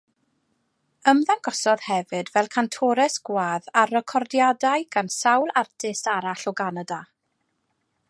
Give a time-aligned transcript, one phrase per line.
[1.11, 7.03] Ymddangosodd hefyd fel cantores gwadd ar recordiadau gan sawl artist arall o Ganada.